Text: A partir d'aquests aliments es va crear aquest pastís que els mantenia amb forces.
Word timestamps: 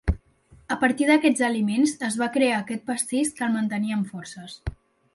A 0.75 0.77
partir 0.83 1.09
d'aquests 1.09 1.43
aliments 1.49 1.95
es 2.09 2.19
va 2.23 2.31
crear 2.39 2.57
aquest 2.63 2.85
pastís 2.91 3.33
que 3.41 3.49
els 3.49 3.57
mantenia 3.59 4.01
amb 4.01 4.13
forces. 4.17 4.61